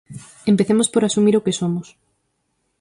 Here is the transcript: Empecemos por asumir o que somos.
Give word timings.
Empecemos 0.51 0.87
por 0.93 1.01
asumir 1.03 1.35
o 1.35 1.43
que 1.45 1.57
somos. 1.59 1.87